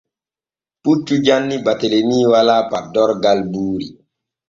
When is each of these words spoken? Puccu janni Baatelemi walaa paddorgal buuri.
Puccu 0.83 1.13
janni 1.25 1.55
Baatelemi 1.65 2.19
walaa 2.31 2.63
paddorgal 2.71 3.39
buuri. 3.51 3.87